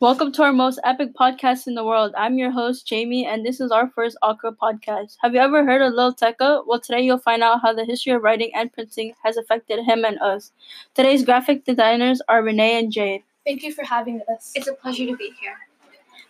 [0.00, 2.14] Welcome to our most epic podcast in the world.
[2.18, 5.16] I'm your host, Jamie, and this is our first Okra podcast.
[5.22, 6.64] Have you ever heard of Lil Tecca?
[6.66, 10.04] Well, today you'll find out how the history of writing and printing has affected him
[10.04, 10.50] and us.
[10.94, 13.22] Today's graphic designers are Renee and Jade.
[13.46, 14.50] Thank you for having us.
[14.56, 15.56] It's a pleasure to be here.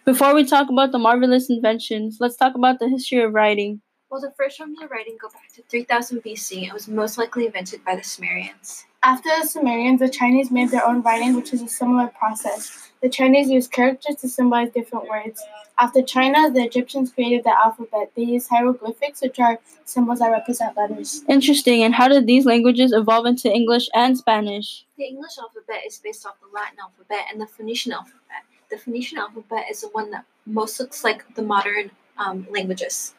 [0.04, 3.80] Before we talk about the marvelous inventions, let's talk about the history of writing.
[4.10, 7.46] Well, the first forms of writing go back to 3000 BC and was most likely
[7.46, 8.84] invented by the Sumerians.
[9.06, 12.90] After the Sumerians, the Chinese made their own writing, which is a similar process.
[13.02, 15.44] The Chinese used characters to symbolize different words.
[15.78, 18.12] After China, the Egyptians created the alphabet.
[18.16, 21.22] They used hieroglyphics, which are symbols that represent letters.
[21.28, 21.82] Interesting.
[21.82, 24.86] And how did these languages evolve into English and Spanish?
[24.96, 28.44] The English alphabet is based off the Latin alphabet and the Phoenician alphabet.
[28.70, 33.14] The Phoenician alphabet is the one that most looks like the modern um, languages.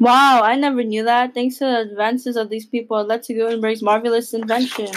[0.00, 1.34] Wow, I never knew that.
[1.34, 4.88] Thanks to the advances of these people, it led to Gutenberg's marvelous invention.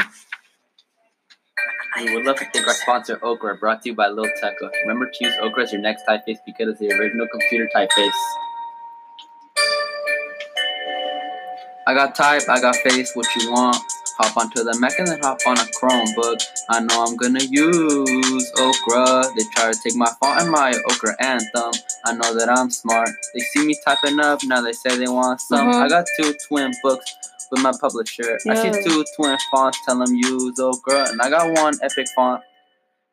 [1.98, 4.70] We would love to thank our sponsor, Okra, brought to you by Lil Tecca.
[4.84, 8.12] Remember to use Okra as your next typeface because it's the original computer typeface.
[11.92, 13.76] I got type, I got face, what you want.
[14.18, 16.40] Hop onto the Mac and then hop on a Chromebook.
[16.70, 19.24] I know I'm gonna use Okra.
[19.36, 21.74] They try to take my font and my Okra anthem.
[22.06, 23.10] I know that I'm smart.
[23.34, 25.68] They see me typing up, now they say they want some.
[25.68, 25.82] Mhm.
[25.84, 27.14] I got two twin books
[27.52, 28.40] with my publisher.
[28.50, 28.72] I Yeah.
[28.72, 31.10] see two twin fonts, tell them use Okra.
[31.10, 32.42] And I got one epic font.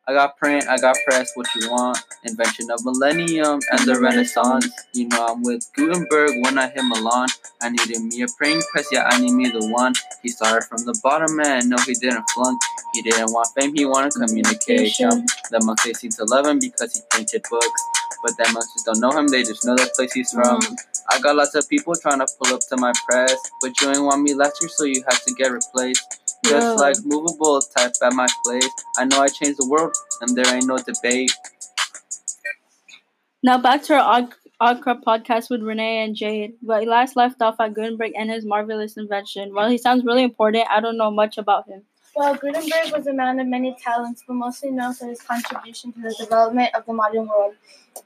[0.09, 1.99] I got print, I got press, what you want.
[2.23, 4.67] Invention of millennium and the renaissance.
[4.91, 7.27] You know I'm with Gutenberg when I hit Milan.
[7.61, 9.93] I needed me a printing press, yeah, I need me the one.
[10.23, 12.59] He started from the bottom, man, no, he didn't flunk.
[12.95, 15.27] He didn't want fame, he wanted communication.
[15.51, 17.81] The monks they seem to love him because he painted books.
[18.23, 20.59] But them monks just don't know him, they just know the place he's from.
[20.59, 20.73] Mm-hmm.
[21.11, 23.37] I got lots of people trying to pull up to my press.
[23.61, 26.18] But you ain't want me last year, so you had to get replaced.
[26.45, 28.69] Just like movable type at my place.
[28.97, 31.31] I know I changed the world, and there ain't no debate.
[33.43, 36.53] Now back to our Odd, Oddcrop podcast with Renee and Jade.
[36.61, 39.53] We last left off at Gutenberg and his marvelous invention.
[39.53, 41.83] While he sounds really important, I don't know much about him.
[42.15, 46.01] Well, Gutenberg was a man of many talents, but mostly known for his contribution to
[46.01, 47.53] the development of the modern world.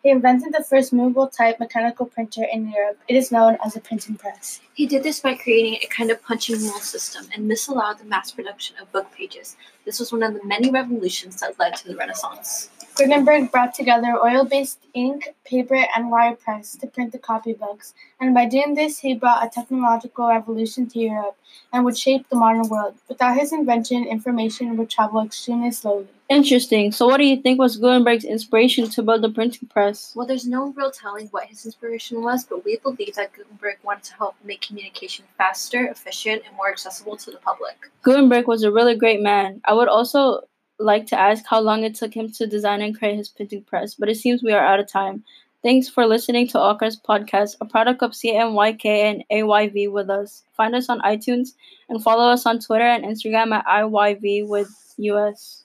[0.03, 3.00] He invented the first movable type mechanical printer in Europe.
[3.08, 4.59] It is known as a printing press.
[4.74, 8.06] He did this by creating a kind of punching wheel system, and this allowed the
[8.06, 9.56] mass production of book pages.
[9.86, 12.70] This was one of the many revolutions that led to the Renaissance.
[12.95, 18.35] Gutenberg brought together oil based ink, paper, and wire press to print the copybooks, and
[18.35, 21.35] by doing this, he brought a technological revolution to Europe
[21.71, 22.93] and would shape the modern world.
[23.09, 26.07] Without his invention, information would travel extremely slowly.
[26.29, 26.91] Interesting.
[26.91, 30.13] So, what do you think was Gutenberg's inspiration to build the printing press?
[30.15, 34.03] Well, there's no real telling what his inspiration was, but we believe that Gutenberg wanted
[34.05, 37.75] to help make communication faster, efficient, and more accessible to the public.
[38.03, 39.61] Gutenberg was a really great man.
[39.65, 40.41] I would also
[40.83, 43.95] like to ask how long it took him to design and create his printing press,
[43.95, 45.23] but it seems we are out of time.
[45.63, 50.43] Thanks for listening to Okra's podcast, a product of CMYK and AYV with us.
[50.57, 51.53] Find us on iTunes
[51.88, 55.63] and follow us on Twitter and Instagram at IYV with US.